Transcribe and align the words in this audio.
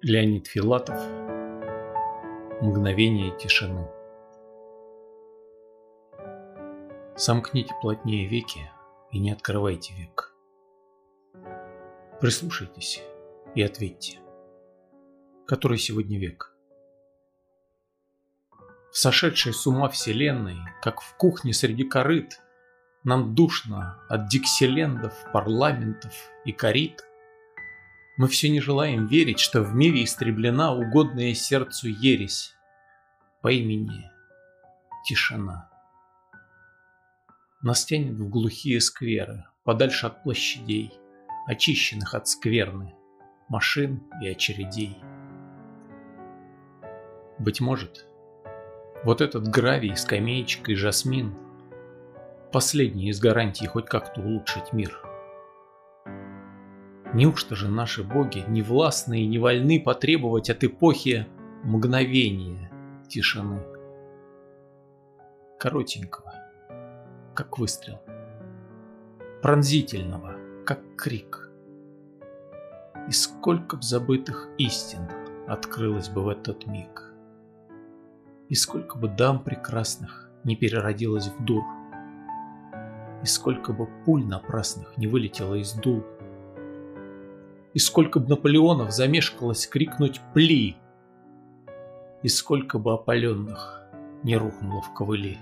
Леонид 0.00 0.46
Филатов 0.46 0.96
Мгновение 2.62 3.36
тишины 3.36 3.90
Сомкните 7.16 7.74
плотнее 7.82 8.28
веки 8.28 8.70
и 9.10 9.18
не 9.18 9.32
открывайте 9.32 9.94
век. 9.94 10.32
Прислушайтесь 12.20 13.02
и 13.56 13.62
ответьте. 13.62 14.20
Который 15.48 15.78
сегодня 15.78 16.20
век? 16.20 16.54
В 18.92 18.96
сошедшей 18.96 19.52
с 19.52 19.66
ума 19.66 19.88
вселенной, 19.88 20.58
как 20.80 21.00
в 21.00 21.16
кухне 21.16 21.52
среди 21.52 21.82
корыт, 21.82 22.40
Нам 23.02 23.34
душно 23.34 24.00
от 24.08 24.28
дикселендов, 24.28 25.12
парламентов 25.32 26.14
и 26.44 26.52
корит. 26.52 27.07
Мы 28.18 28.26
все 28.26 28.50
не 28.50 28.60
желаем 28.60 29.06
верить, 29.06 29.38
что 29.38 29.62
в 29.62 29.76
мире 29.76 30.02
истреблена 30.02 30.74
угодная 30.74 31.34
сердцу 31.34 31.86
ересь 31.86 32.52
по 33.42 33.52
имени 33.52 34.10
Тишина. 35.06 35.70
Нас 37.62 37.84
тянет 37.84 38.18
в 38.18 38.28
глухие 38.28 38.80
скверы, 38.80 39.44
подальше 39.62 40.08
от 40.08 40.24
площадей, 40.24 40.92
очищенных 41.46 42.12
от 42.12 42.26
скверны, 42.26 42.92
машин 43.48 44.02
и 44.20 44.28
очередей. 44.28 44.98
Быть 47.38 47.60
может, 47.60 48.04
вот 49.04 49.20
этот 49.20 49.46
гравий, 49.46 49.96
скамеечка 49.96 50.72
и 50.72 50.74
жасмин– 50.74 51.36
последний 52.52 53.10
из 53.10 53.20
гарантий 53.20 53.68
хоть 53.68 53.86
как-то 53.86 54.20
улучшить 54.22 54.72
мир– 54.72 55.00
Неужто 57.18 57.56
же 57.56 57.68
наши 57.68 58.04
боги 58.04 58.44
не 58.46 58.62
властны 58.62 59.22
и 59.22 59.26
не 59.26 59.40
вольны 59.40 59.80
потребовать 59.80 60.50
от 60.50 60.62
эпохи 60.62 61.26
мгновения 61.64 62.70
тишины? 63.08 63.60
Коротенького, 65.58 66.32
как 67.34 67.58
выстрел. 67.58 67.98
Пронзительного, 69.42 70.36
как 70.64 70.78
крик. 70.94 71.50
И 73.08 73.10
сколько 73.10 73.76
б 73.76 73.82
забытых 73.82 74.50
истин 74.56 75.00
открылось 75.48 76.10
бы 76.10 76.22
в 76.22 76.28
этот 76.28 76.68
миг. 76.68 77.02
И 78.48 78.54
сколько 78.54 78.96
бы 78.96 79.08
дам 79.08 79.42
прекрасных 79.42 80.30
не 80.44 80.54
переродилось 80.54 81.26
в 81.26 81.44
дур. 81.44 81.64
И 83.24 83.26
сколько 83.26 83.72
бы 83.72 83.88
пуль 84.04 84.24
напрасных 84.24 84.96
не 84.96 85.08
вылетело 85.08 85.54
из 85.54 85.72
дул– 85.72 86.04
и 87.74 87.78
сколько 87.78 88.20
бы 88.20 88.28
Наполеонов 88.28 88.92
замешкалось 88.92 89.66
крикнуть 89.66 90.20
«Пли!» 90.34 90.76
И 92.22 92.28
сколько 92.28 92.78
бы 92.78 92.94
опаленных 92.94 93.82
не 94.22 94.36
рухнуло 94.36 94.82
в 94.82 94.92
ковыли. 94.94 95.38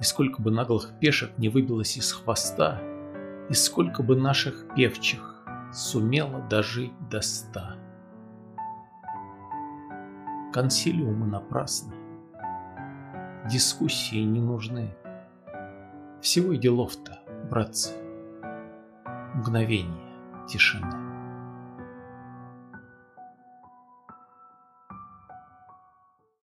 И 0.00 0.04
сколько 0.04 0.42
бы 0.42 0.50
наглых 0.50 0.98
пешек 0.98 1.30
не 1.38 1.48
выбилось 1.48 1.96
из 1.96 2.12
хвоста, 2.12 2.80
И 3.48 3.54
сколько 3.54 4.02
бы 4.02 4.16
наших 4.16 4.66
певчих 4.74 5.44
сумело 5.72 6.40
дожить 6.48 6.92
до 7.10 7.20
ста. 7.20 7.76
Консилиумы 10.52 11.26
напрасны, 11.26 11.94
дискуссии 13.50 14.22
не 14.22 14.40
нужны. 14.40 14.94
Всего 16.20 16.52
и 16.52 16.58
делов-то, 16.58 17.20
братцы, 17.50 17.90
мгновение 19.34 20.46
тишины. 20.48 21.11